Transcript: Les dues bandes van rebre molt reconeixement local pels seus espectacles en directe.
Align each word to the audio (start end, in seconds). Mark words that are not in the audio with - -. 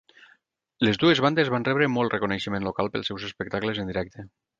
Les 0.87 0.97
dues 1.03 1.19
bandes 1.25 1.51
van 1.55 1.67
rebre 1.67 1.89
molt 1.97 2.15
reconeixement 2.15 2.65
local 2.69 2.89
pels 2.97 3.13
seus 3.13 3.27
espectacles 3.29 3.83
en 3.85 3.93
directe. 3.93 4.27